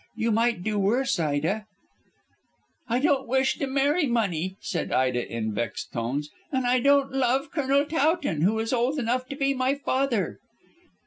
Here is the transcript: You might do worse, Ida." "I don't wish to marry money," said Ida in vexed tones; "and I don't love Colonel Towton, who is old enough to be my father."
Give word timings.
You 0.15 0.31
might 0.31 0.63
do 0.63 0.79
worse, 0.79 1.19
Ida." 1.19 1.67
"I 2.87 2.97
don't 2.97 3.27
wish 3.27 3.59
to 3.59 3.67
marry 3.67 4.07
money," 4.07 4.57
said 4.59 4.91
Ida 4.91 5.31
in 5.31 5.53
vexed 5.53 5.93
tones; 5.93 6.31
"and 6.51 6.65
I 6.65 6.79
don't 6.79 7.11
love 7.13 7.51
Colonel 7.51 7.85
Towton, 7.85 8.41
who 8.41 8.57
is 8.57 8.73
old 8.73 8.97
enough 8.97 9.27
to 9.27 9.35
be 9.35 9.53
my 9.53 9.75
father." 9.75 10.39